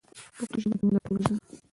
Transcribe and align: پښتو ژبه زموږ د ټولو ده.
پښتو 0.35 0.57
ژبه 0.61 0.75
زموږ 0.79 0.93
د 0.95 0.97
ټولو 1.03 1.21
ده. 1.37 1.37